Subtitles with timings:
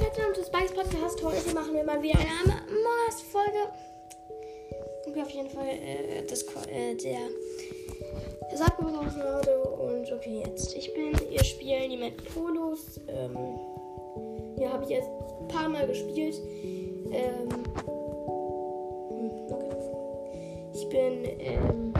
[0.00, 1.22] und willkommen zu Spikes Podcast.
[1.22, 3.68] Heute machen wir mal wieder eine Among-Us-Folge.
[5.06, 7.18] Okay, auf jeden Fall äh, das, äh, der,
[9.22, 9.84] Auto.
[9.84, 10.74] Und okay, jetzt.
[10.74, 12.98] Ich bin, ihr spielen die Map Polos.
[13.08, 13.36] Ähm,
[14.58, 15.08] ja, habe ich jetzt
[15.40, 16.36] ein paar Mal gespielt.
[17.12, 17.48] Ähm,
[19.10, 19.76] hm, okay.
[20.72, 21.92] Ich bin, ähm.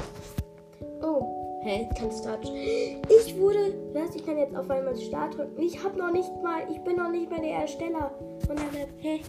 [1.70, 2.44] Hä, hey, kein Start.
[2.44, 3.72] Ich wurde.
[3.92, 4.16] Was?
[4.16, 5.62] Ich kann jetzt auf einmal Start drücken.
[5.62, 6.62] Ich hab noch nicht mal.
[6.68, 8.10] Ich bin noch nicht mal der Ersteller
[8.44, 8.88] von der Map.
[8.98, 9.20] Hä?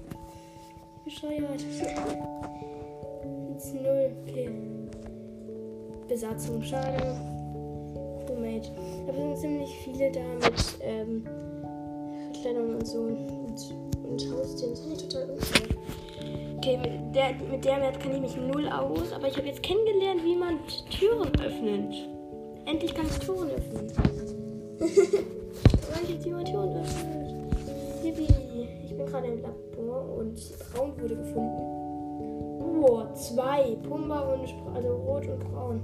[1.05, 1.63] Bescheuert.
[3.73, 4.15] 0.
[4.27, 4.49] Okay.
[6.07, 6.63] Besatzung.
[6.63, 7.15] Schade.
[8.25, 8.71] Crewmate.
[9.05, 11.23] Da sind ziemlich viele da mit ähm,
[12.33, 13.01] Verkleidung und so.
[13.01, 14.71] Und, und Haustieren.
[14.71, 15.67] Das finde ich total unfair.
[16.57, 19.61] Okay, mit der, mit der Map kann ich mich null aus, aber ich habe jetzt
[19.61, 20.57] kennengelernt, wie man
[20.89, 22.09] Türen öffnet.
[22.65, 23.91] Endlich kann ich Türen öffnen.
[26.03, 27.31] Ich jetzt jemand Türen öffnet.
[28.03, 28.67] Yippie.
[28.83, 30.39] Ich bin gerade im Labor und
[30.73, 31.81] braun wurde gefunden.
[32.83, 33.75] Oh, zwei.
[33.87, 35.81] Pumba und also rot und braun.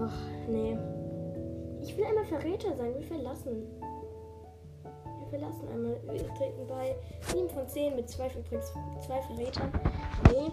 [0.00, 0.76] Ach, nee.
[1.80, 2.94] Ich will einmal Verräter sein.
[2.94, 3.66] Wir verlassen.
[4.82, 5.96] Wir verlassen einmal.
[6.04, 6.94] Wir treten bei
[7.32, 9.72] 7 von 10 mit zwei, zwei Verrätern.
[10.30, 10.52] Nee.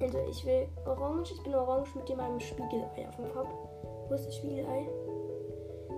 [0.00, 1.32] Also ich will orange.
[1.32, 3.50] Ich bin orange mit dem einem Spiegelei auf dem Kopf.
[4.12, 4.86] Wo ist das Spiegelei?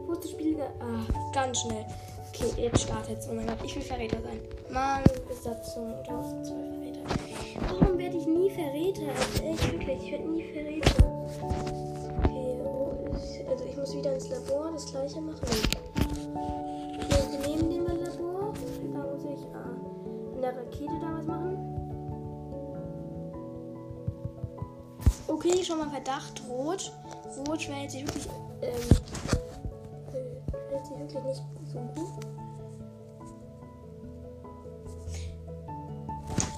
[0.06, 0.70] Wo ist das Spiegelei?
[0.78, 1.84] Ah, ganz schnell.
[2.28, 3.28] Okay, jetzt startet es.
[3.28, 4.38] Oh mein Gott, ich will Verräter sein.
[4.70, 7.80] Mann, Besatzung 1002 Verräter.
[7.80, 9.10] Warum werde ich nie Verräter?
[9.42, 11.26] Echt, wirklich, ich werde nie Verräter.
[12.22, 13.48] Okay, wo ist.
[13.48, 15.40] Also ich muss wieder ins Labor das gleiche machen.
[17.10, 18.54] Okay, neben dem Labor.
[18.92, 21.73] Da muss ich ah, an der Rakete da was machen.
[25.34, 26.92] Okay, schon mal Verdacht rot.
[27.48, 28.28] Rot verhält sich wirklich,
[28.62, 28.70] ähm,
[30.70, 32.24] verhält sich wirklich nicht so gut.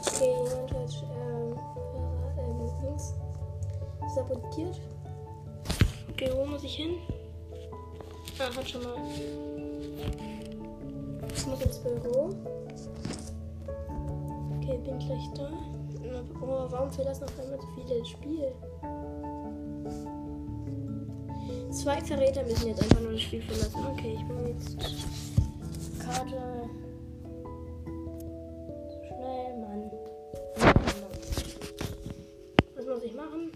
[0.06, 1.59] Okay, jemand hat ähm,
[2.38, 3.14] ähm, links
[4.14, 4.78] sabotiert.
[6.10, 6.97] Okay, wo muss ich hin?
[8.38, 8.97] Ah, hat schon mal.
[11.34, 12.28] Ich muss ins Büro.
[14.58, 15.75] Okay, bin gleich da.
[16.42, 18.52] Oh, warum verlassen auf einmal so viele das Spiel?
[21.70, 23.86] Zwei Verräter müssen jetzt einfach nur das Spiel verlassen.
[23.92, 24.76] Okay, ich bin jetzt
[26.00, 26.70] Karte.
[29.06, 29.91] Schnell, Mann.
[32.75, 33.52] Was muss ich machen?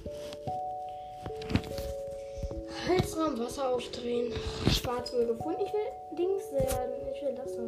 [2.89, 4.33] Heizraum Wasser aufdrehen.
[4.71, 5.61] Schwarz wohl gefunden.
[5.65, 6.93] Ich will Dings werden.
[7.15, 7.63] Ich will das so.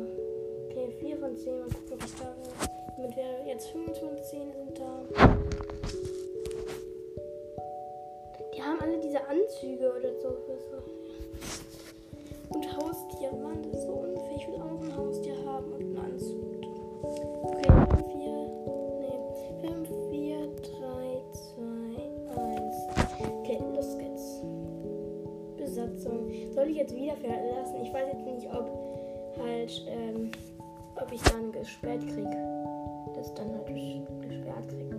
[0.68, 1.60] Okay, 4 von 10.
[1.60, 2.70] Mal gucken, was da ist.
[2.96, 4.52] Damit wäre jetzt 5 von 10
[9.32, 10.28] Anzüge oder so.
[12.50, 14.36] Und Haustiere, Mann, das ist so unfair.
[14.36, 16.60] Ich will auch ein Haustier haben und einen Anzug.
[17.42, 17.72] Okay,
[18.12, 18.28] 4,
[19.00, 19.18] nee,
[19.62, 22.76] 5, 4, 3, 2, 1.
[23.20, 24.42] Okay, los geht's.
[25.56, 26.30] Besatzung.
[26.52, 27.76] Soll ich jetzt wieder verlassen?
[27.82, 28.70] Ich weiß jetzt nicht, ob
[29.38, 30.30] halt, ähm,
[31.00, 32.36] ob ich dann gesperrt kriege.
[33.14, 34.96] Das dann halt gesperrt kriege.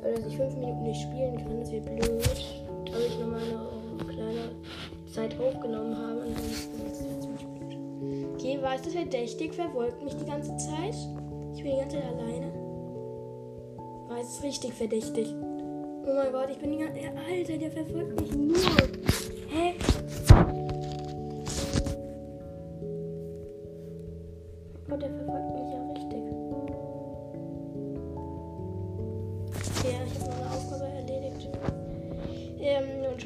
[0.00, 2.67] Oder dass ich fünf Minuten nicht spielen kann, das wäre blöd.
[3.18, 4.50] Ich nochmal eine kleine
[5.12, 6.20] Zeit aufgenommen habe.
[6.22, 8.34] Ansonsten ist blöd.
[8.34, 9.54] Okay, war es das verdächtig?
[9.54, 10.94] Verfolgt mich die ganze Zeit?
[11.56, 12.52] Ich bin die ganze Zeit alleine.
[14.08, 15.34] War es richtig verdächtig?
[16.06, 18.56] Oh mein Gott, ich bin die ganze Alter, der verfolgt mich nur.
[19.48, 19.74] Hä?
[24.90, 25.67] Oh, der verfolgt mich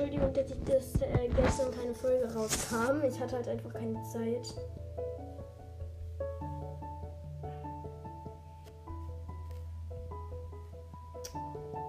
[0.02, 3.04] Entschuldigung, dass ich das äh, gestern keine Folge rauskam.
[3.06, 4.52] Ich hatte halt einfach keine Zeit.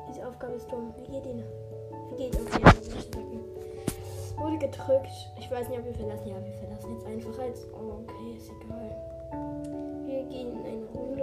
[0.08, 0.94] Diese Aufgabe ist dumm.
[0.96, 1.44] Wie geht die?
[2.12, 2.62] Wie geht okay,
[4.38, 5.08] Wurde gedrückt.
[5.40, 6.28] Ich weiß nicht, ob wir verlassen.
[6.28, 7.66] Ja, wir verlassen jetzt einfach als.
[7.74, 8.96] Oh, okay, ist egal.
[10.06, 11.23] Wir gehen in eine Runde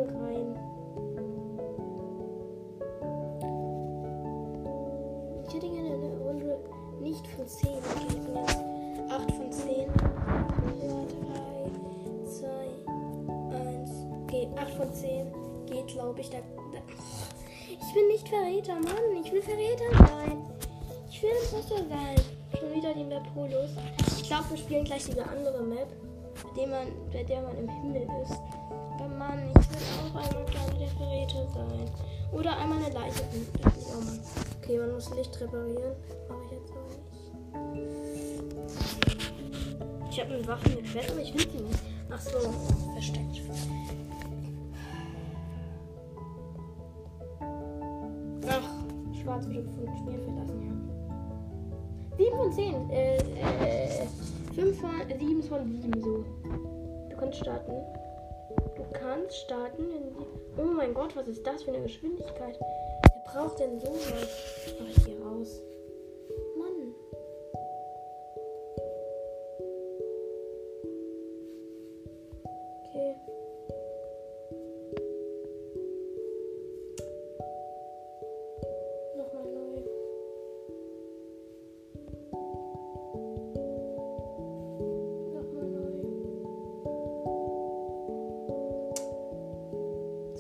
[16.00, 16.30] glaube ich.
[16.30, 16.78] Da, da.
[17.68, 19.22] Ich bin nicht Verräter, Mann.
[19.22, 20.38] Ich will Verräter sein.
[21.10, 22.16] Ich will Imposter sein.
[22.58, 23.70] Schon wieder die Map Polos.
[24.16, 25.88] Ich glaube, wir spielen gleich diese andere Map,
[26.42, 28.38] bei der man, bei der man im Himmel ist.
[28.94, 31.90] Aber Mann, ich will auch einmal gerne der Verräter sein.
[32.32, 33.60] Oder einmal eine Leiche finden.
[33.62, 33.90] Das.
[34.62, 35.96] Okay, man muss Licht reparieren.
[36.28, 37.10] Mache ich jetzt auch nicht.
[40.10, 41.78] Ich habe eine Waffe mit Schwert, aber ich finde sie nicht.
[42.10, 42.38] Ach so,
[42.94, 43.42] versteckt.
[49.46, 52.24] Wurde gefunden, Spiel verlassen, ja.
[52.24, 52.90] 7 von 10.
[52.90, 54.06] Äh, äh,
[54.54, 56.24] 5 von 7 von 7 so.
[57.08, 57.72] Du kannst starten.
[58.76, 59.82] Du kannst starten.
[60.58, 62.58] oh mein Gott, was ist das für eine Geschwindigkeit?
[62.58, 64.28] Wer braucht denn sowas?
[64.82, 65.09] Ach,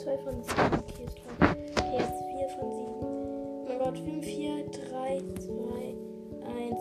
[0.00, 0.56] 2 von 7.
[0.88, 1.50] Okay, ist klar.
[1.76, 2.88] Okay, jetzt 4 von 7.
[3.02, 5.52] Oh mein Gott, 5, 4, 3, 2,
[6.56, 6.80] 1.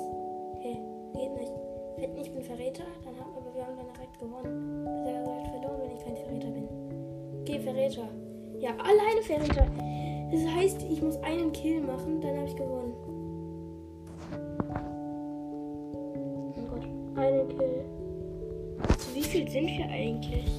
[0.55, 0.79] Okay,
[1.13, 1.51] geht nicht.
[1.97, 4.85] Wenn ich bin Verräter, dann haben aber wir haben dann direkt gewonnen.
[5.03, 6.67] Bisher gesagt verloren, wenn ich kein Verräter bin.
[7.41, 8.07] Okay, Verräter.
[8.59, 9.67] Ja, alleine Verräter.
[10.31, 12.93] Das heißt, ich muss einen Kill machen, dann habe ich gewonnen.
[16.15, 16.85] Oh mein Gott,
[17.17, 17.83] einen Kill.
[18.97, 20.58] Zu wie viel sind wir eigentlich?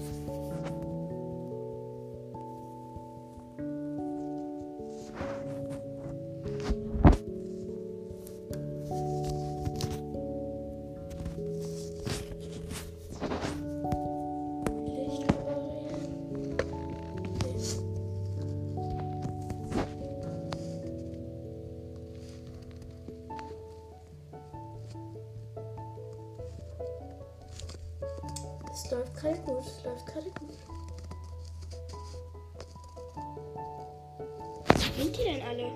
[28.88, 29.60] Läuft gerade gut.
[29.60, 30.58] Es läuft gerade gut.
[34.96, 35.72] Wo sind die denn alle?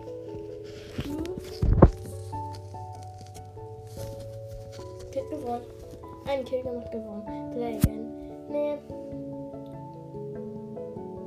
[5.11, 5.65] Kill gewonnen.
[6.27, 7.53] Ein Kill gemacht gewonnen.
[7.55, 8.13] Play again.
[8.49, 8.79] Nee.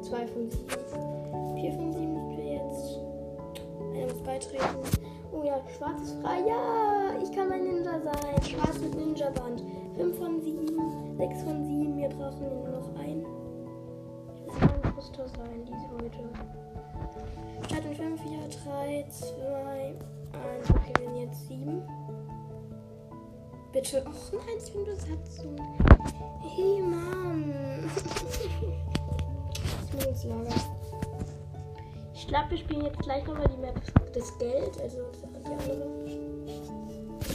[0.02, 0.68] Zwei von sieben.
[1.56, 3.00] Vier von sieben sind wir jetzt.
[3.94, 4.64] Einer muss beitreten.
[5.34, 6.40] Oh ja, schwarz ist frei.
[6.48, 8.42] Ja, ich kann ein Ninja sein.
[8.44, 9.64] Schwarz mit Ninja-Band.
[9.98, 10.68] Fünf von sieben.
[11.18, 11.67] 6 von 7.
[12.08, 13.26] Wir brauchen nur noch einen.
[14.48, 16.24] Ich will ein Impostor sein, diese heute.
[17.66, 19.96] Statt in 5, 4, 3, 2,
[20.32, 20.70] 1.
[20.70, 21.82] Okay, wir sind jetzt 7.
[23.74, 24.06] Bitte.
[24.08, 25.58] Och nein, ich bin Besatzung.
[26.44, 27.92] Hey, Mann.
[29.84, 30.56] ich muss ins Lager.
[32.14, 33.82] Ich glaube, wir spielen jetzt gleich nochmal die Map
[34.14, 34.82] des Geld.
[34.82, 35.88] Also die andere.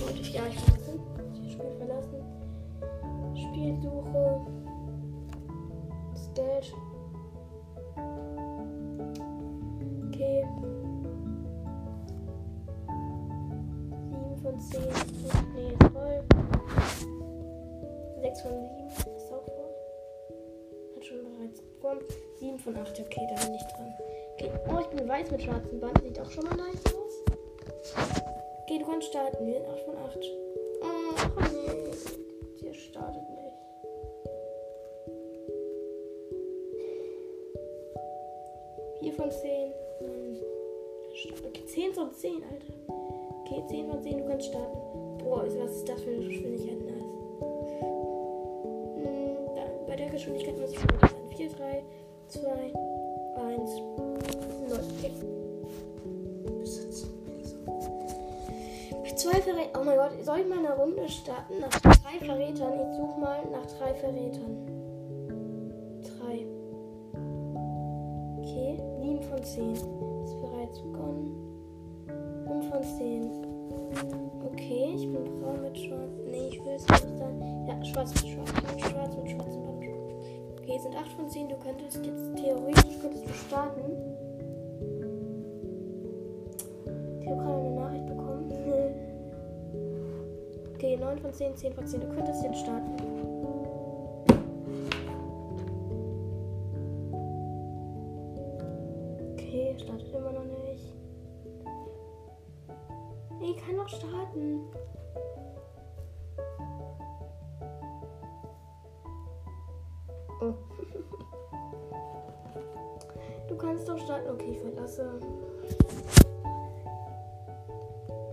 [0.08, 1.00] Und ja, ich verlassen.
[1.44, 2.42] Ich Spiel verlassen.
[3.52, 4.21] Spielsuche.
[25.32, 25.98] Mit schwarzem Band.
[26.02, 27.24] Sieht auch schon mal nice aus.
[28.62, 29.46] Okay, du kannst starten.
[29.46, 30.18] Wir sind 8 von 8.
[30.82, 31.90] Oh, nee.
[32.62, 33.56] Der startet nicht.
[39.00, 39.72] 4 von 10.
[41.46, 42.74] Okay, 10 von 10, Alter.
[43.44, 45.18] Okay, 10 von 10, du kannst starten.
[45.18, 46.78] Boah, was ist das für eine Geschwindigkeit?
[46.86, 46.98] Nice.
[48.96, 51.36] Hm, bei der Geschwindigkeit muss ich schon mal sein.
[51.36, 51.84] 4, 3,
[52.28, 52.72] 2,
[53.36, 53.96] 1, 0.
[53.98, 54.11] Okay.
[59.16, 59.80] Zwei Verräter.
[59.80, 61.60] Oh mein Gott, soll ich mal eine Runde starten?
[61.60, 62.72] Nach drei Verrätern.
[62.80, 64.72] Ich suche mal nach drei Verrätern.
[69.42, 69.72] 10.
[69.72, 71.34] Ist bereits begonnen.
[72.46, 73.30] 5 von 10.
[74.44, 76.10] Okay, ich bin braun mit schwarz.
[76.26, 77.66] Nee, ich will es nicht sein.
[77.66, 78.50] Ja, schwarz mit schwarz.
[78.78, 79.84] Schwarz mit schwarzem Band.
[80.58, 81.48] Okay, sind 8 von 10.
[81.48, 84.11] Du könntest jetzt theoretisch könntest du starten.
[91.12, 92.00] 9 von 10, 10 von 10.
[92.00, 92.96] Du könntest jetzt starten.
[103.88, 104.60] starten.
[110.40, 110.54] Oh.
[113.48, 114.30] Du kannst doch starten.
[114.30, 115.20] Okay, ich verlasse.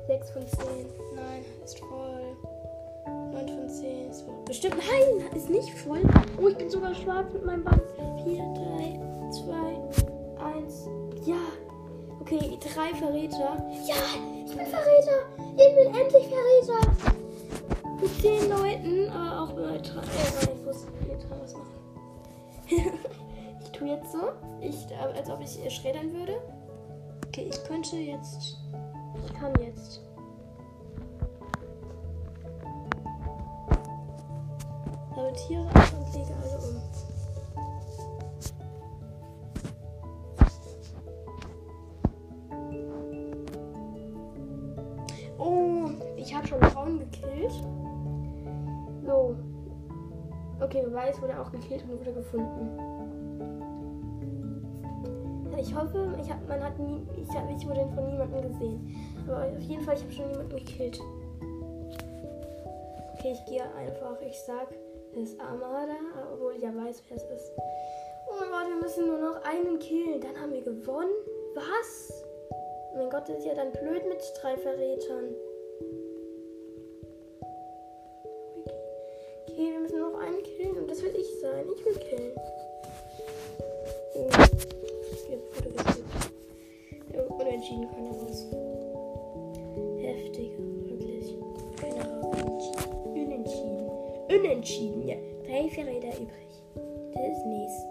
[0.07, 0.59] 6 von 10.
[1.15, 2.18] Nein, ist voll.
[3.45, 4.25] 9 von 10 ist.
[4.45, 4.75] Bestimmt.
[4.77, 6.01] Nein, ist nicht voll.
[6.41, 7.81] Oh, ich bin sogar schwarz mit meinem Band.
[8.23, 8.99] 4, 3,
[9.31, 10.89] 2, 1.
[11.25, 11.37] Ja.
[12.21, 13.57] Okay, drei Verräter.
[13.87, 13.95] Ja,
[14.45, 15.25] ich bin Verräter.
[15.57, 16.91] Ich bin endlich Verräter.
[18.01, 20.01] Mit zehn Leuten, aber auch mit drei.
[20.01, 21.69] Äh, ich muss mit drei was machen.
[23.61, 24.31] ich tue jetzt so,
[24.61, 26.35] ich, äh, als ob ich äh, schreddern würde.
[27.27, 28.57] Okay, ich könnte jetzt.
[29.25, 30.01] Ich kann jetzt.
[35.49, 36.81] Sabotiere ab und lege alle um.
[45.39, 47.51] Oh, ich habe schon Braun gekillt.
[49.05, 49.35] So.
[50.61, 52.79] Okay, Beweis wurde auch gekillt und wurde gefunden.
[55.57, 58.95] Ich hoffe, ich hab, man hat nie, ich, hab, ich wurde von niemandem gesehen.
[59.27, 60.99] Aber auf jeden Fall, ich habe schon jemanden gekillt.
[63.13, 64.21] Okay, ich gehe einfach.
[64.21, 64.67] Ich sag,
[65.15, 65.95] ist Armada,
[66.33, 67.51] obwohl ich ja weiß, wer es ist.
[68.29, 70.21] Oh mein Gott, wir müssen nur noch einen killen.
[70.21, 71.11] Dann haben wir gewonnen.
[71.55, 72.23] Was?
[72.93, 75.33] Oh mein Gott, das ist ja dann blöd mit drei Verrätern.
[79.47, 81.65] Okay, wir müssen noch einen killen und das will ich sein.
[81.75, 82.31] Ich will killen.
[84.15, 84.29] Oh.
[85.29, 86.33] Jetzt wurde geskippt.
[87.13, 88.68] Ja, unentschieden kann er was.
[94.39, 95.07] Unentschieden.
[95.07, 95.15] Ja.
[95.45, 96.63] Drei Verräter übrig.
[97.13, 97.85] Das ist nice.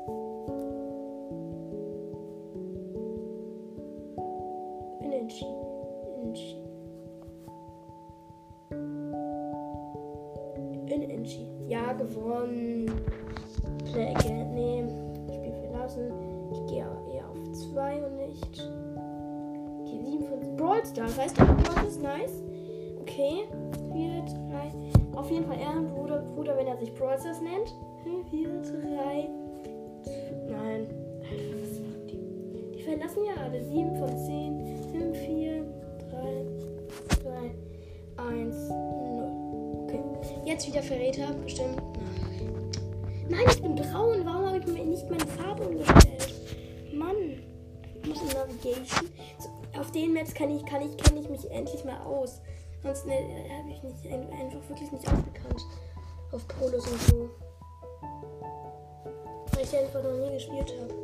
[5.01, 5.57] Unentschieden.
[6.17, 6.69] Unentschieden.
[10.91, 11.69] Unentschieden.
[11.69, 12.91] Ja, gewonnen.
[13.93, 14.15] Play.
[14.55, 14.85] Nee.
[15.35, 16.13] Spiel verlassen.
[16.53, 18.71] Ich gehe eher auf 2 und nicht.
[19.83, 21.19] Okay, 7 von Brawl Stars.
[21.19, 22.43] Heißt auch Brawl ist nice.
[23.03, 23.45] Okay.
[23.93, 24.98] 4, 3.
[25.19, 27.75] Auf jeden Fall Ehrenbruder, Bruder, wenn er sich Stars nennt.
[28.31, 29.29] 4, 3.
[30.49, 30.87] Nein.
[31.61, 32.77] Was machen die?
[32.77, 33.65] Die verlassen ja alle.
[33.65, 34.79] 7 von 10.
[34.93, 35.65] 5, 4,
[36.13, 36.47] 3,
[37.21, 39.33] 2, 1, 0.
[39.83, 40.01] Okay.
[40.45, 41.33] Jetzt wieder Verräter.
[41.43, 41.83] Bestimmt.
[43.29, 44.25] Nein, ich bin braun.
[44.25, 46.33] Warum habe ich mir nicht meine Farbe umgestellt?
[46.93, 47.43] Mann.
[48.01, 49.09] Ich muss in Navigation.
[49.41, 52.41] So, auf den Maps kann ich, kann ich, kenne ich mich endlich mal aus.
[52.83, 55.67] Sonst ne, habe ich ein, einfach wirklich nicht ausgekannt.
[56.33, 57.31] Auf Polos und so.
[59.53, 60.95] Weil ich einfach noch nie gespielt habe.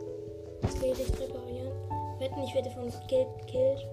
[0.63, 1.73] Das will ich reparieren.
[2.19, 3.87] Wetten, ich werde von Geld gekillt.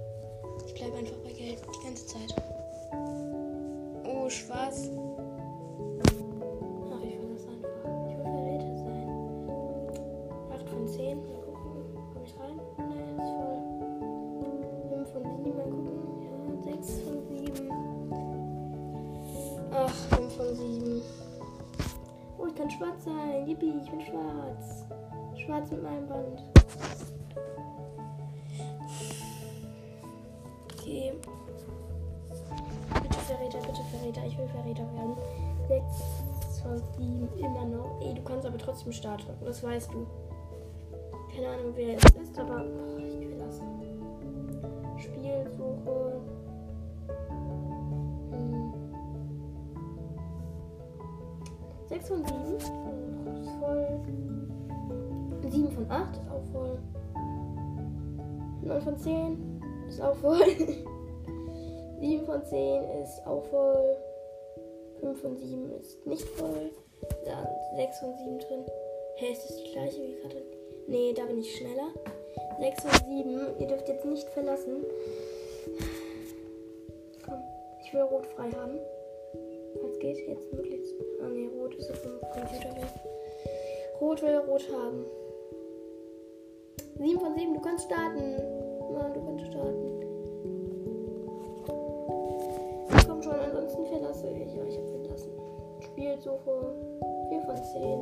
[0.66, 2.36] Ich bleibe einfach bei Geld die ganze Zeit.
[4.06, 4.90] Oh, schwarz.
[23.62, 24.86] Yippie, ich bin schwarz.
[25.38, 26.44] Schwarz mit meinem Band.
[30.74, 31.14] Okay.
[33.02, 34.26] Bitte Verräter, bitte Verräter.
[34.26, 35.16] Ich will Verräter werden.
[35.68, 38.02] 6 von 7 immer noch.
[38.02, 39.32] Ey, du kannst aber trotzdem starten.
[39.44, 40.08] Das weißt du.
[41.34, 43.62] Keine Ahnung, wer es ist, aber oh, ich will das.
[45.02, 46.22] Spielsuche.
[48.32, 48.74] Hm.
[51.88, 52.81] 6 von 7.
[55.92, 56.80] 8 ist auch voll.
[58.64, 60.40] 9 von 10 ist auch voll.
[62.00, 63.98] 7 von 10 ist auch voll.
[65.02, 66.72] 5 von 7 ist nicht voll.
[67.26, 68.66] Da sind 6 von 7 drin.
[69.16, 70.42] Hä, ist das die gleiche wie gerade?
[70.88, 71.90] Nee, da bin ich schneller.
[72.60, 73.60] 6 von 7.
[73.60, 74.86] Ihr dürft jetzt nicht verlassen.
[77.26, 77.40] Komm,
[77.84, 78.80] ich will rot frei haben.
[79.84, 80.94] Was geht jetzt möglichst?
[81.22, 82.94] Ah nee, rot ist auf dem Computer weg.
[84.00, 85.06] Rot will rot haben.
[87.02, 88.36] 7 von 7, du kannst starten.
[88.94, 90.06] Mann, du kannst starten.
[93.08, 94.54] Komm schon, ansonsten verlasse ich.
[94.54, 95.32] Ja, ich hab verlassen.
[95.80, 96.76] Spielsuche.
[97.30, 98.00] 4 von 10.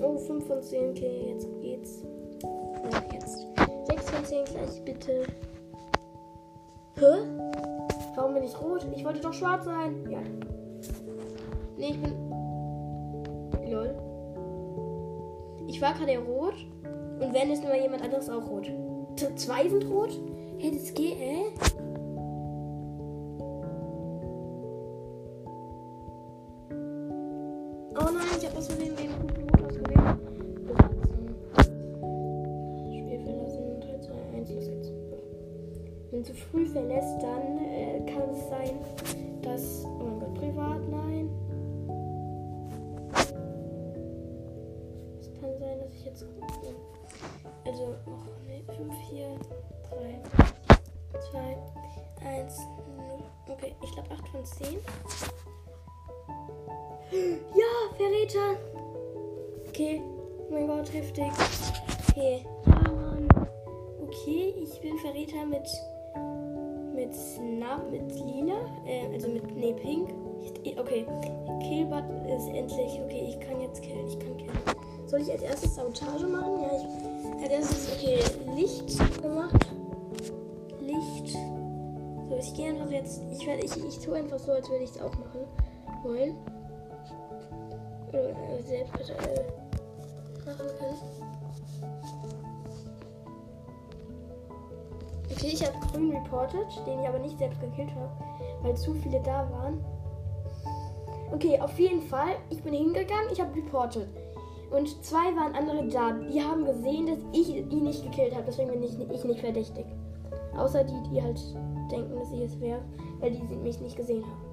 [0.00, 0.90] Oh, 5 von 10.
[0.90, 2.04] Okay, jetzt geht's.
[2.44, 3.48] Ja, jetzt.
[3.86, 5.24] 6 von 10 gleich, bitte.
[7.00, 7.26] Hä?
[8.14, 8.86] Warum bin ich rot?
[8.94, 10.08] Ich wollte doch schwarz sein.
[10.08, 10.20] Ja.
[11.76, 12.14] Nee, ich bin.
[13.68, 13.92] Lol.
[15.66, 16.54] Ich war gerade rot.
[17.20, 18.70] Und wenn ist immer jemand anderes auch rot.
[19.36, 20.18] Zwei sind rot?
[20.58, 21.44] Hey, das geht, hä?
[27.92, 30.18] Oh nein, ich hab aus Versehen den guten Rot ausgewählt.
[32.88, 33.80] Spiel verlassen.
[33.80, 34.92] 3, 2, 1, los geht's.
[36.10, 38.78] Wenn du zu früh verlässt, dann äh, kann es sein,
[46.10, 46.24] jetzt.
[47.64, 48.10] Also, oh,
[48.46, 49.28] nee, 5, 4,
[49.90, 50.22] 3.
[51.30, 51.56] 2,
[52.26, 52.58] 1,
[52.96, 53.22] 0.
[53.48, 54.78] Okay, ich glaube 8 von 10.
[57.12, 58.56] Ja, Verräter.
[59.68, 60.02] Okay.
[60.50, 61.30] Mein Gott, heftig.
[62.10, 62.46] Okay.
[64.02, 65.68] Okay, ich bin Verräter mit.
[66.94, 68.60] Mit Snap, mit Lila.
[68.84, 69.56] Äh, also mit.
[69.56, 70.10] Nee, Pink.
[70.64, 71.06] Ich, okay.
[71.60, 73.00] Killbot ist endlich.
[73.04, 74.06] Okay, ich kann jetzt killen.
[74.06, 74.79] Ich kann killen.
[75.10, 76.60] Soll ich als erstes Sabotage machen?
[76.62, 77.42] Ja, ich.
[77.42, 77.92] Als erstes.
[77.96, 78.18] Okay,
[78.54, 79.66] Licht gemacht.
[80.80, 81.36] Licht.
[82.28, 83.20] So, ich gehe einfach jetzt.
[83.32, 85.40] Ich, werd, ich, ich tue einfach so, als würde ich es auch machen
[86.04, 86.36] wollen.
[88.10, 90.98] Oder äh, selbst äh, machen können.
[95.32, 98.10] Okay, ich habe grün reported, den ich aber nicht selbst gekillt habe,
[98.62, 99.84] weil zu viele da waren.
[101.32, 104.06] Okay, auf jeden Fall, ich bin hingegangen, ich habe reported.
[104.70, 106.12] Und zwei waren andere da.
[106.12, 108.44] Die haben gesehen, dass ich ihn nicht gekillt habe.
[108.46, 109.84] Deswegen bin ich, ich nicht verdächtig.
[110.56, 111.38] Außer die, die halt
[111.90, 112.80] denken, dass ich es wäre,
[113.18, 114.50] weil die mich nicht gesehen haben.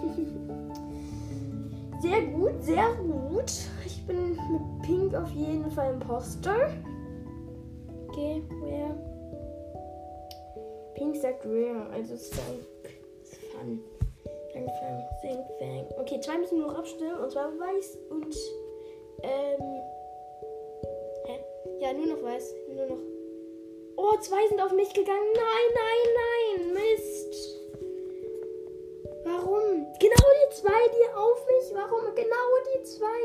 [2.00, 3.52] sehr gut, sehr gut.
[3.84, 6.70] Ich bin mit Pink auf jeden Fall Imposter.
[8.08, 8.94] Okay, where?
[10.94, 12.66] Pink sagt rare, also Stank
[13.22, 13.80] ist fun.
[14.52, 15.04] Fang, fang,
[15.58, 15.86] fang.
[15.98, 18.34] Okay, zwei müssen nur noch abstimmen und zwar weiß und
[19.22, 19.82] ähm.
[21.26, 21.38] Hä?
[21.80, 22.54] Ja, nur noch weiß.
[22.74, 22.98] Nur noch.
[23.96, 25.32] Oh, zwei sind auf mich gegangen.
[25.34, 26.72] Nein, nein, nein.
[26.74, 27.58] Mist.
[29.24, 29.86] Warum?
[29.98, 31.72] Genau die zwei, die auf mich.
[31.74, 32.14] Warum?
[32.14, 33.24] Genau die zwei.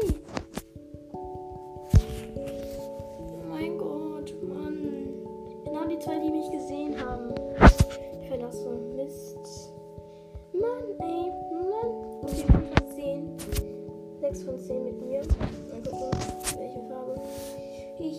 [1.13, 1.87] Oh
[3.47, 5.13] mein Gott, Mann.
[5.63, 7.33] Genau die zwei, die mich gesehen haben.
[8.21, 8.69] Ich verlasse.
[8.95, 9.71] Mist.
[10.53, 11.31] Mann, ey.
[11.51, 11.89] Mann.
[12.21, 13.37] Okay, 5 von 10.
[14.21, 15.21] 6 von 10 mit mir.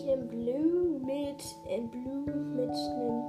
[0.07, 1.43] Nehme Blue mit.
[1.69, 3.25] Äh, Blue mit einem.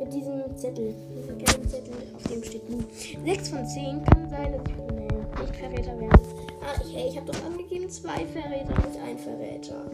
[0.00, 0.94] Mit diesem Zettel.
[1.14, 2.82] Diesem gelben Zettel, auf dem steht Blue.
[3.22, 6.18] 6 von 10 kann sein, dass ich nee, nicht Verräter werde.
[6.62, 9.90] Ah, ich, ich habe doch angegeben, zwei Verräter und ein Verräter.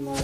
[0.00, 0.14] Mann.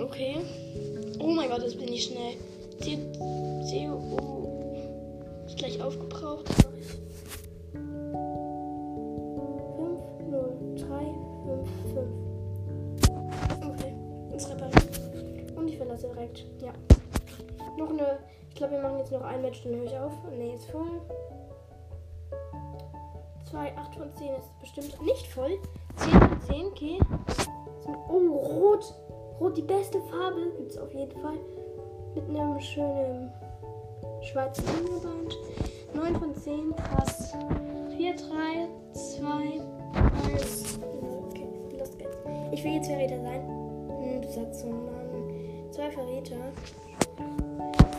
[0.00, 0.38] Okay.
[1.20, 2.34] Oh mein Gott, jetzt bin ich schnell.
[2.80, 3.13] CO ist gleich
[5.84, 6.48] aufgebraucht.
[6.52, 7.82] 5,
[10.30, 10.86] 0, 3,
[11.44, 12.08] 5, 5.
[13.68, 13.92] Okay,
[14.34, 15.00] ist repariert.
[15.56, 16.46] Und ich verlasse direkt.
[16.60, 16.72] Ja.
[17.76, 18.18] Noch eine.
[18.48, 20.12] Ich glaube, wir machen jetzt noch ein Match, dann höre ich auf.
[20.30, 21.00] Ne, ist voll.
[23.50, 25.58] 2, 8 von 10 ist bestimmt nicht voll.
[25.96, 26.98] 10 von 10, okay.
[28.08, 28.94] Oh, rot.
[29.40, 31.38] Rot, die beste Farbe gibt es auf jeden Fall.
[32.14, 33.32] Mit einem schönen
[34.22, 35.36] schwarzen Linienband.
[35.94, 37.32] 9 von 10, krass.
[37.96, 39.60] 4, 3, 2,
[40.34, 40.78] 1.
[41.28, 42.16] Okay, los geht's.
[42.52, 43.40] Ich will jetzt Verräter sein.
[43.42, 45.70] Hm, du sagst so, Mann.
[45.70, 46.36] Zwei Verräter.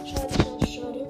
[0.05, 1.07] Schade, schade, schade.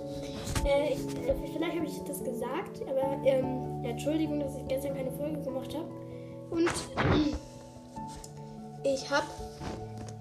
[0.65, 4.95] Äh, ich, äh, vielleicht habe ich das gesagt, aber ähm, ja, Entschuldigung, dass ich gestern
[4.95, 5.87] keine Folge gemacht habe.
[6.51, 6.71] Und
[8.83, 9.25] ich habe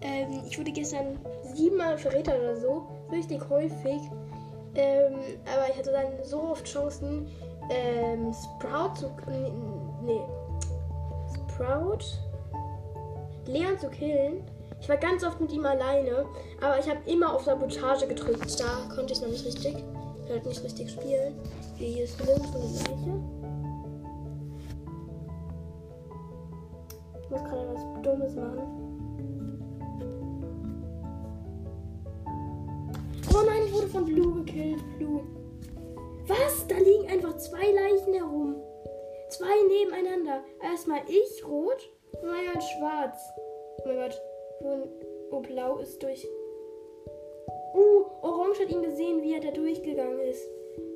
[0.04, 1.18] ähm, ich wurde gestern
[1.54, 2.86] siebenmal Verräter oder so.
[3.10, 4.00] Richtig häufig.
[4.74, 7.28] Ähm, aber ich hatte dann so oft Chancen,
[7.70, 9.10] ähm, Sprout zu.
[10.04, 10.20] Nee.
[11.48, 12.04] Sprout.
[13.46, 14.42] Leon zu killen.
[14.80, 16.26] Ich war ganz oft mit ihm alleine,
[16.60, 18.60] aber ich habe immer auf Sabotage gedrückt.
[18.60, 19.76] Da konnte ich noch nicht richtig.
[20.24, 21.34] Ich halt nicht richtig spielen.
[21.76, 23.20] Hier ist nirgendwo eine Leiche.
[27.22, 28.84] Ich muss gerade was Dummes machen.
[33.34, 34.23] Oh nein, ich wurde von Blue
[37.34, 38.62] Einfach zwei Leichen herum.
[39.28, 40.44] Zwei nebeneinander.
[40.62, 41.90] Erstmal ich rot
[42.22, 43.18] und mein schwarz.
[43.78, 44.22] Oh mein Gott.
[45.32, 46.24] Oh, blau ist durch.
[47.74, 50.48] Uh, Orange hat ihn gesehen, wie er da durchgegangen ist.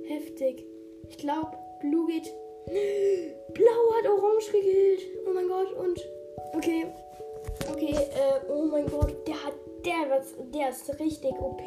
[0.04, 0.64] Heftig.
[1.08, 2.32] Ich glaube, Blue geht.
[3.54, 5.02] Blau hat Orange gekillt.
[5.26, 5.72] Oh mein Gott.
[5.72, 6.08] Und.
[6.54, 6.86] Okay.
[7.72, 9.26] Okay, äh, oh mein Gott.
[9.26, 11.62] Der hat der, was, der ist richtig OP.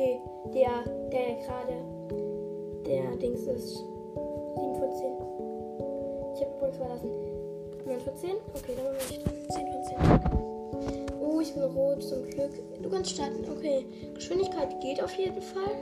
[0.53, 1.75] Der, der gerade,
[2.85, 3.90] der Dings ist
[4.55, 5.31] 7 von 10.
[6.35, 7.09] Ich habe übrigens verlassen.
[7.85, 8.29] 9 von 10?
[8.53, 11.21] Okay, dann mache ich 10 von 10.
[11.21, 12.51] Oh, ich bin rot, zum Glück.
[12.81, 13.45] Du kannst starten.
[13.49, 15.75] Okay, Geschwindigkeit geht auf jeden Fall.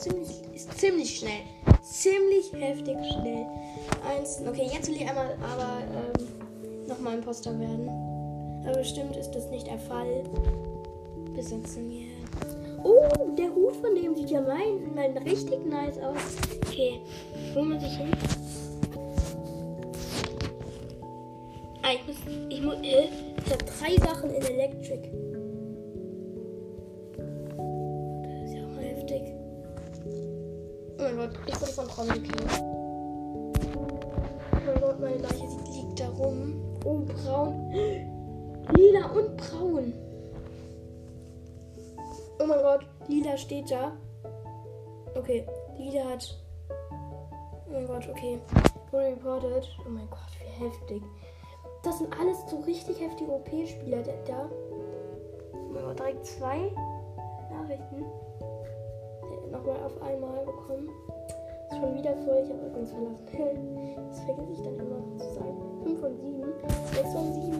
[0.00, 1.42] Ziemlich, ist ziemlich schnell.
[1.82, 3.46] Ziemlich heftig schnell.
[4.06, 7.88] Eins, okay, jetzt will ich einmal aber ähm, nochmal Imposter werden.
[8.66, 10.24] Aber bestimmt ist das nicht der Fall
[11.38, 12.08] besitzen wir.
[12.82, 16.36] Oh, der Hut von dem sieht ja mein, mein richtig nice aus.
[16.66, 17.00] Okay,
[17.52, 18.10] wo muss ich hin?
[21.82, 22.16] Ah, ich muss.
[22.48, 22.76] Ich muss.
[22.76, 23.08] Äh,
[23.44, 25.10] ich habe drei Sachen in Electric.
[28.22, 29.22] Das ist ja auch mal heftig.
[30.98, 32.62] Oh mein Gott, ich wurde von Frauen gekillt.
[33.70, 36.62] Oh mein Gott, meine Leiche liegt da rum.
[36.86, 37.70] Oh, braun.
[38.76, 39.92] Lila und braun.
[42.48, 43.92] Oh mein Gott, Lila steht da.
[45.14, 45.44] Okay,
[45.76, 46.34] Lila hat.
[46.70, 48.40] Oh mein Gott, okay.
[48.90, 49.68] Wurde reported.
[49.86, 51.02] Oh mein Gott, wie heftig.
[51.82, 54.48] Das sind alles so richtig heftige OP-Spieler da.
[55.52, 56.72] Oh mein Gott, direkt zwei
[57.50, 58.06] Nachrichten.
[59.50, 60.88] Nochmal auf einmal bekommen.
[61.70, 62.44] Ist schon wieder voll.
[62.44, 63.26] Ich habe übrigens verlassen.
[64.08, 65.82] Das vergesse ich dann immer zu sagen.
[65.84, 66.42] 5 von 7.
[66.94, 67.52] 6 von 7.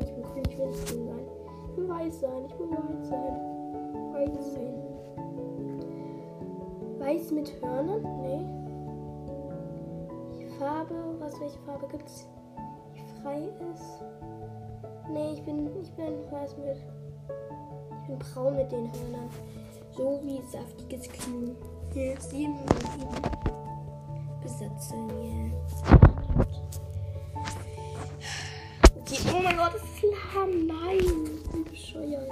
[0.00, 1.26] Ich bin grün, ich will grün sein.
[1.70, 2.44] Ich will weiß sein.
[2.48, 3.51] Ich will weiß sein.
[4.22, 4.74] Weiß sein.
[7.00, 8.02] Weiß mit Hörnern?
[8.20, 8.46] Nee.
[10.38, 12.28] Die Farbe, was welche Farbe gibt es?
[12.94, 14.04] Die frei ist.
[15.10, 16.76] Nee, ich bin, ich bin weiß mit.
[16.76, 19.28] Ich bin braun mit den Hörnern.
[19.96, 21.56] So wie saftiges Knie.
[21.92, 23.08] Jetzt 7 7.
[24.40, 25.08] Besetzen
[25.50, 25.84] jetzt.
[29.00, 30.66] Okay, oh mein Gott, das ist lahm.
[30.68, 32.30] Nein, wie bescheuert.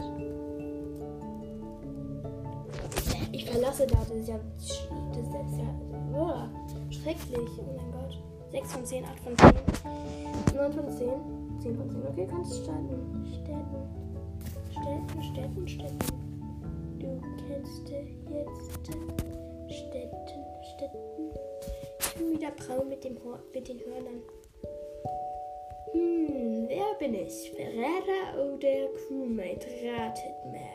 [3.71, 4.41] Verlasse da, das ist ja,
[5.13, 5.69] das ist ja
[6.13, 7.51] oh, schrecklich.
[7.59, 8.19] Oh mein Gott.
[8.51, 11.09] 6 von 10, 8 von 10, 9 von 10,
[11.63, 12.07] 10 von 10.
[12.09, 13.25] Okay, kannst starten.
[13.33, 13.81] Städten.
[14.73, 15.99] Städten, Städten, Städten.
[16.99, 18.81] Du kennst jetzt
[19.69, 20.19] Städten,
[20.75, 21.31] Städten.
[22.01, 23.17] Ich bin wieder braun mit, dem
[23.55, 24.23] mit den Hörnern.
[25.93, 27.53] Hm, wer bin ich?
[27.53, 29.67] Verräter oder Crewmate?
[29.85, 30.70] Ratet mal.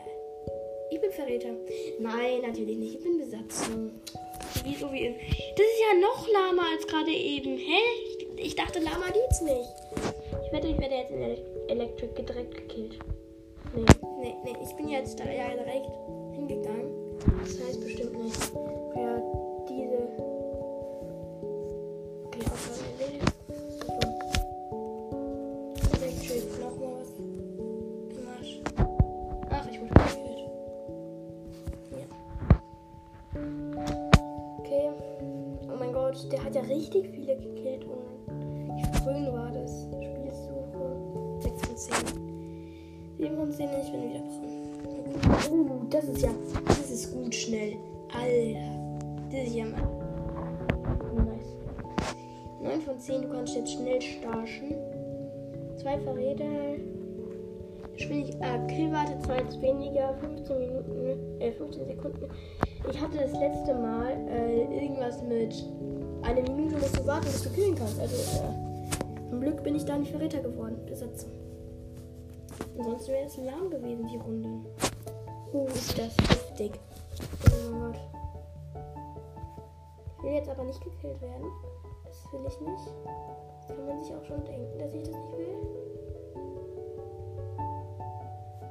[0.96, 1.50] Ich bin Verräter.
[1.98, 2.94] Nein, natürlich nicht.
[2.94, 3.90] Ich bin Besatzung.
[4.64, 5.14] Wieso wie.
[5.54, 7.58] Das ist ja noch lahmer als gerade eben.
[7.58, 7.76] Hä?
[8.38, 9.68] Ich, ich dachte, lama geht's nicht.
[10.46, 12.98] Ich wette, ich werde jetzt in Electric direkt gekillt.
[13.74, 13.84] Nee,
[14.22, 14.56] nee, nee.
[14.64, 15.90] Ich bin jetzt da ja direkt
[16.32, 16.90] hingegangen.
[17.42, 18.54] Das heißt bestimmt nicht.
[18.96, 19.20] Ja,
[36.96, 39.88] richtig viele gekillt und grün war das?
[40.02, 41.40] Spielsuche.
[41.40, 41.94] 6 von 10.
[43.18, 45.50] 7 von 10, ich bin wieder dran.
[45.50, 46.30] Uh, das ist ja.
[46.66, 47.76] Das ist gut schnell.
[48.12, 48.58] Alter.
[49.30, 49.82] Das ist ja mal.
[51.14, 51.56] Nice.
[52.62, 54.74] 9 von 10, du kannst jetzt schnell starschen.
[55.76, 56.44] Zwei Verräter.
[57.94, 62.28] Geschwindig, äh, Killwarte 2 ist weniger, 15 Minuten, äh, 15 Sekunden.
[62.90, 65.54] Ich hatte das letzte Mal äh, irgendwas mit
[66.26, 68.00] eine Minute musst du warten, bis du killen kannst.
[68.00, 70.84] Also, äh, zum Glück bin ich da nicht Verräter geworden.
[70.86, 71.30] Besatzung.
[72.78, 74.68] Ansonsten wäre es lahm gewesen, die Runde.
[75.52, 76.72] Oh, ist das heftig.
[77.46, 78.00] Oh mein Gott.
[80.18, 81.46] Ich will jetzt aber nicht gekillt werden.
[82.04, 82.94] Das will ich nicht.
[83.68, 85.56] Kann man sich auch schon denken, dass ich das nicht will.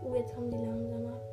[0.04, 1.25] Oh, jetzt kommen die langsamer.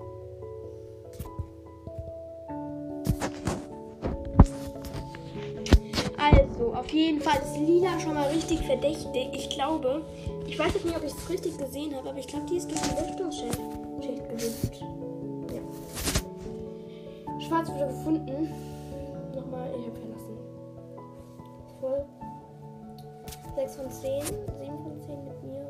[6.74, 9.28] Auf jeden Fall ist Lila schon mal richtig verdächtig.
[9.32, 10.02] Ich glaube,
[10.46, 12.70] ich weiß jetzt nicht, ob ich es richtig gesehen habe, aber ich glaube, die ist
[12.70, 13.58] durch die Lüftungsschicht
[14.00, 14.80] gewippt.
[15.52, 15.60] Ja.
[17.40, 18.48] Schwarz wurde gefunden.
[19.34, 20.38] Nochmal, ich habe verlassen.
[21.80, 22.04] Voll.
[23.54, 25.66] 6 von 10, 7 von 10 mit mir.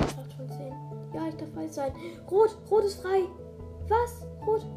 [0.00, 0.72] 8 von 10.
[1.14, 1.92] Ja, ich darf weiß sein.
[2.28, 3.22] Rot, rot ist frei.
[3.88, 4.26] Was?
[4.46, 4.66] Rot.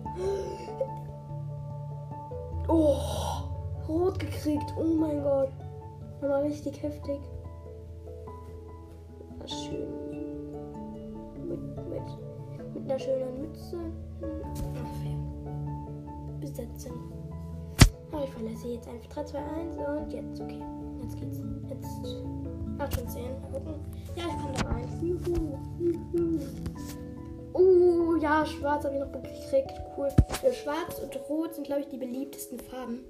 [2.71, 3.48] Oh,
[3.89, 4.73] rot gekriegt.
[4.77, 5.49] Oh mein Gott.
[6.21, 7.19] Nochmal richtig heftig.
[9.39, 9.87] Was schön.
[11.47, 13.77] Mit, mit, mit einer schönen Mütze.
[16.39, 16.91] Besetzen.
[18.11, 20.61] Aber ich verlasse jetzt einfach 3, 2, 1 und jetzt, okay.
[21.01, 21.39] Jetzt geht's.
[21.69, 21.85] Jetzt
[22.79, 23.23] 8 von 10.
[23.23, 23.73] Mal gucken.
[24.15, 24.87] Ja, ich komme da rein.
[25.01, 25.57] Juhu.
[25.79, 26.39] Juhu.
[27.53, 29.73] Oh, ja, schwarz habe ich noch gekriegt.
[29.97, 30.09] Cool.
[30.53, 33.03] Schwarz und rot sind, glaube ich, die beliebtesten Farben.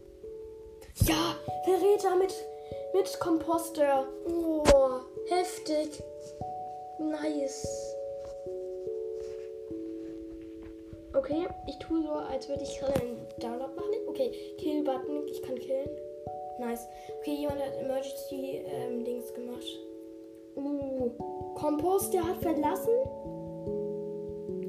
[1.06, 2.34] Ja, Verräter mit,
[2.94, 4.08] mit Komposter.
[4.28, 4.64] Oh,
[5.30, 6.04] heftig.
[7.00, 7.96] Nice.
[11.14, 13.94] Okay, ich tue so, als würde ich gerade einen Download machen.
[14.08, 15.28] Okay, Kill-Button.
[15.28, 15.90] Ich kann killen.
[16.60, 16.88] Nice.
[17.20, 19.80] Okay, jemand hat Emergency-Dings ähm, gemacht.
[20.56, 21.10] Uh,
[21.56, 22.94] Komposter hat verlassen.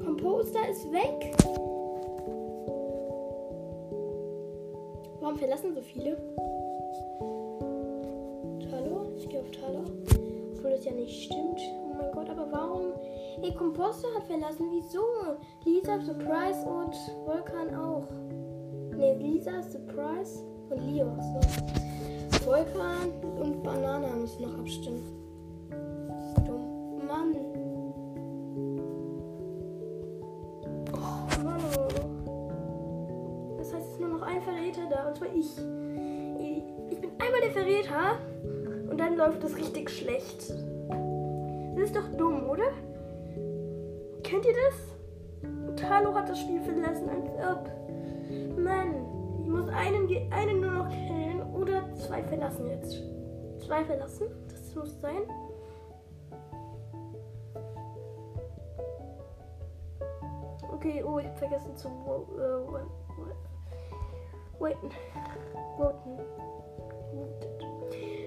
[0.03, 1.35] Komposter ist weg.
[5.31, 6.17] Warum verlassen so viele?
[8.69, 9.13] Hallo?
[9.15, 9.85] Ich gehe auf Thaler.
[10.57, 11.57] Obwohl das ja nicht stimmt.
[11.85, 12.91] Oh mein Gott, aber warum?
[13.41, 14.67] Ey, Komposter hat verlassen.
[14.73, 14.99] Wieso?
[15.63, 16.93] Lisa, Surprise und
[17.25, 18.09] Vulkan auch.
[18.97, 21.15] Ne, Lisa, Surprise und Leo.
[21.21, 22.47] So.
[22.47, 25.20] Vulkan und Banana müssen noch abstimmen.
[35.31, 35.57] Zwar ich.
[36.91, 38.19] Ich bin einmal der Verräter
[38.89, 40.49] und dann läuft es richtig schlecht.
[41.75, 42.71] Das ist doch dumm, oder?
[44.23, 45.77] Kennt ihr das?
[45.77, 47.69] Talo hat das Spiel verlassen, als ob.
[48.57, 49.05] Mann,
[49.41, 53.01] ich muss einen, einen nur noch killen oder zwei verlassen jetzt.
[53.65, 54.27] Zwei verlassen?
[54.49, 55.21] Das muss sein.
[60.73, 63.10] Okay, oh, ich habe vergessen zu äh,
[64.61, 64.89] waiten.
[65.77, 66.19] Voten.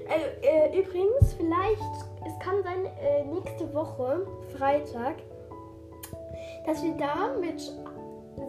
[0.09, 1.81] Also, äh, übrigens, vielleicht,
[2.27, 5.16] es kann sein, äh, nächste Woche, Freitag,
[6.66, 7.61] dass wir da mit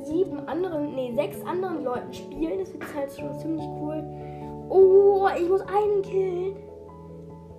[0.04, 2.60] sieben anderen, nee, sechs anderen Leuten spielen.
[2.60, 4.04] Das wird halt schon ziemlich cool.
[4.70, 6.56] Oh, ich muss einen killen.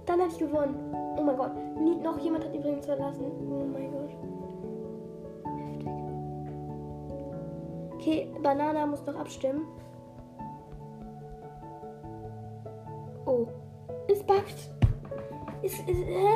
[0.06, 0.94] Dann habe ich gewonnen.
[1.18, 1.52] Oh mein Gott.
[1.78, 3.24] Nie, noch jemand hat übrigens verlassen.
[3.50, 4.10] Oh mein Gott.
[5.58, 5.96] Heftig.
[7.94, 9.66] Okay, Banana muss noch abstimmen.
[13.26, 13.48] Oh.
[14.08, 14.70] Es backt.
[15.62, 16.26] Es, es, hä?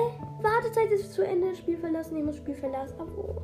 [0.42, 1.54] Wartezeit ist zu Ende.
[1.54, 2.18] Spiel verlassen.
[2.18, 2.96] Ich muss Spiel verlassen.
[3.16, 3.36] Oh.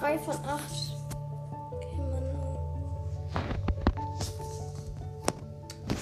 [0.00, 0.96] 3 von 8.
[1.72, 2.22] Okay, Mann.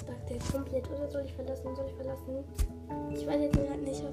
[0.06, 1.74] Sagt der komplett oder soll ich verlassen?
[1.74, 2.44] Soll ich verlassen?
[3.10, 4.04] Ich weiß jetzt gerade nicht.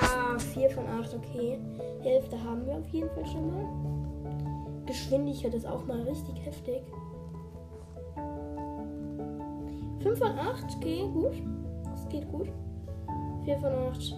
[0.00, 1.58] Ah, 4 von 8, okay.
[2.02, 4.84] Hälfte haben wir auf jeden Fall schon mal.
[4.86, 6.82] Geschwindigkeit ist auch mal richtig heftig.
[10.04, 11.32] 5 von 8, okay, gut.
[11.90, 12.48] Das geht gut.
[13.46, 14.14] 4 von 8.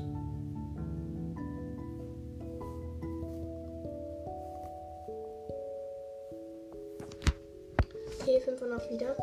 [8.20, 9.16] Okay, 5 von 8 wieder.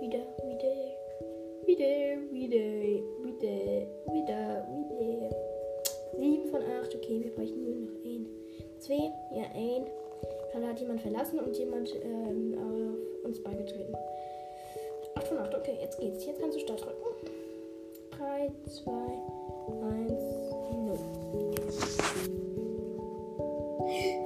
[0.00, 1.02] Wieder, wieder.
[1.66, 2.58] Wieder, wieder,
[3.24, 4.68] wieder, wieder,
[5.00, 5.30] wieder.
[6.16, 8.28] 7 von 8, okay, wir bräuchten nur noch 1.
[8.78, 8.94] 2,
[9.34, 9.90] ja, 1.
[10.52, 13.96] Dann hat jemand verlassen und jemand ähm, auf uns beigetreten.
[15.62, 16.26] 8 von 8, okay, jetzt geht's.
[16.26, 16.96] Jetzt kannst du Start drücken.
[18.18, 20.12] 3, 2, 1,
[20.72, 20.98] 0.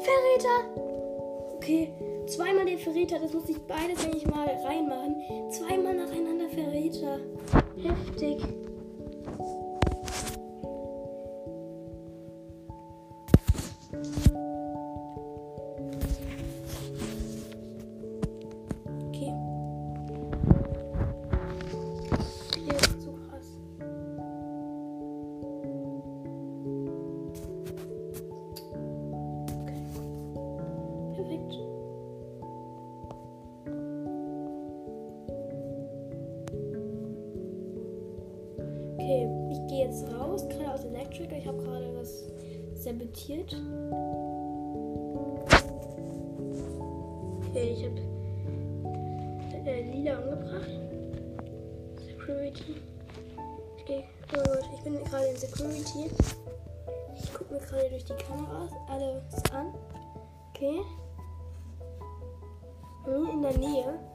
[0.00, 0.58] Verräter!
[1.56, 1.92] Okay,
[2.26, 5.16] zweimal den Verräter, das muss ich beides eigentlich mal reinmachen.
[5.50, 7.20] Zweimal nacheinander Verräter.
[7.82, 8.42] Heftig.
[43.16, 43.56] Sabotiert.
[47.48, 50.70] Okay, ich habe äh, Lila umgebracht.
[52.06, 52.76] Security.
[53.86, 54.04] Gehe.
[54.34, 56.10] Oh Gott, ich bin gerade in Security.
[57.14, 59.72] Ich gucke mir gerade durch die Kameras alles an.
[60.50, 60.80] Okay.
[63.06, 64.05] Mir in der Nähe.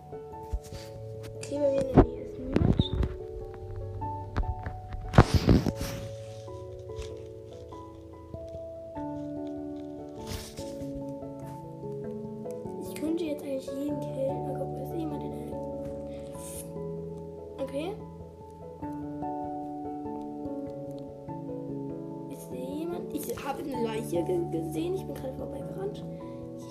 [23.28, 24.96] Ich habe eine Leiche ge gesehen.
[24.96, 26.04] Ich bin gerade vorbeigerannt.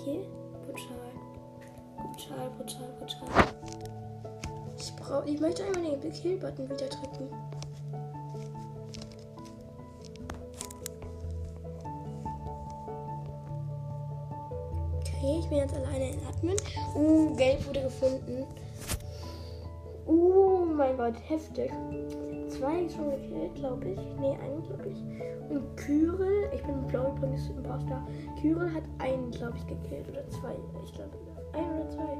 [0.03, 0.21] Hier.
[0.65, 1.11] Brutal.
[1.97, 3.29] Brutal, brutal, brutal.
[4.77, 5.29] Ich brauche.
[5.29, 7.29] Ich möchte einmal den Kill-Button wieder drücken.
[14.99, 16.57] Okay, ich bin jetzt alleine in Admin.
[16.95, 18.45] Uh, Geld wurde gefunden.
[20.07, 21.71] Oh mein Gott, heftig.
[22.49, 23.99] Zwei schon gekillt, glaube ich.
[24.19, 25.40] Nee, einen, glaube ich.
[25.51, 28.07] Und Kyril, ich bin blau übrigens Imposter.
[28.39, 30.07] Kyril hat einen, glaube ich, gekillt.
[30.09, 30.55] Oder zwei.
[30.83, 31.11] Ich glaube,
[31.51, 32.17] ein oder zwei.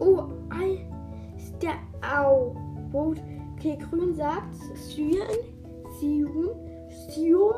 [0.00, 0.92] Oh, ein.
[1.38, 1.76] Ist der.
[2.02, 2.54] Au.
[2.92, 3.16] Rot.
[3.56, 5.22] Okay, grün sagt Syrien.
[5.98, 6.50] Sium.
[7.08, 7.54] Sium.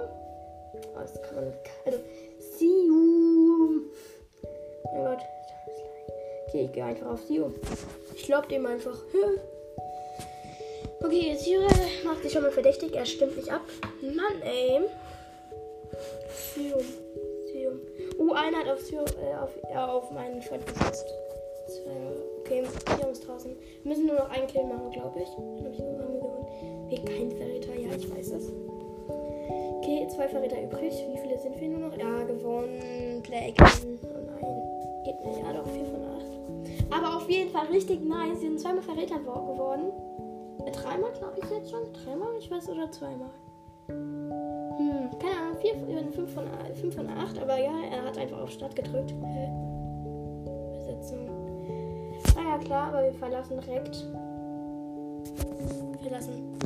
[0.95, 1.59] Oh, das kann man nicht.
[1.85, 1.99] Also,
[2.39, 3.83] Sium.
[4.93, 5.23] Mein Gott.
[6.47, 7.53] Okay, ich gehe einfach auf Sium.
[8.15, 8.97] Ich glaube dem einfach.
[11.01, 11.61] Okay, jetzt hier
[12.05, 12.95] macht sich schon mal verdächtig.
[12.95, 13.63] Er stimmt nicht ab.
[14.03, 14.81] Mann, ey.
[16.55, 16.85] Sium.
[17.53, 17.81] Sium.
[18.19, 21.07] Uh, einer hat auf, Sium, äh, auf, ja, auf meinen Freund gesetzt.
[22.41, 22.65] Okay,
[22.97, 23.57] Sium ist draußen.
[23.83, 25.29] Wir müssen nur noch einen Kill machen, glaube ich.
[25.63, 26.89] Dann ich haben wir gewonnen.
[26.89, 27.75] Wir kein Verräter.
[27.75, 28.53] Ja, ich weiß das.
[29.79, 30.93] Okay, zwei Verräter übrig.
[30.93, 31.97] Wie viele sind wir nur noch?
[31.97, 33.23] Ja, gewonnen.
[33.25, 33.99] Again.
[34.03, 35.05] Oh nein.
[35.05, 35.39] Geht nicht.
[35.39, 36.29] Ja, doch, 4 von 8.
[36.91, 38.41] Aber auf jeden Fall richtig nice.
[38.41, 39.93] Sie sind zweimal Verräter geworden.
[40.71, 41.81] Dreimal, glaube ich jetzt schon.
[41.93, 43.31] Dreimal, ich weiß, oder zweimal.
[43.89, 45.75] Hm, keine Ahnung, 4,
[46.13, 49.13] 5 von, 5 von 8, aber ja, er hat einfach auf Start gedrückt.
[49.23, 49.49] Äh,
[50.79, 51.29] Besetzung.
[52.37, 54.07] Ah ja, klar, aber wir verlassen direkt.
[56.03, 56.57] Verlassen.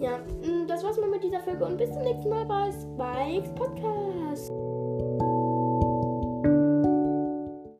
[0.00, 3.54] Ja, hm, das war's mal mit dieser Folge und bis zum nächsten Mal bei Spikes
[3.54, 4.50] Podcast.